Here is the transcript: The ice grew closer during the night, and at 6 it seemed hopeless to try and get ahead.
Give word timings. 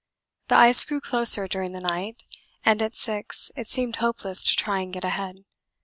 The 0.47 0.55
ice 0.55 0.83
grew 0.83 0.99
closer 0.99 1.47
during 1.47 1.73
the 1.73 1.79
night, 1.79 2.23
and 2.65 2.81
at 2.81 2.95
6 2.95 3.51
it 3.55 3.67
seemed 3.67 3.97
hopeless 3.97 4.43
to 4.45 4.55
try 4.55 4.79
and 4.79 4.91
get 4.91 5.03
ahead. 5.03 5.43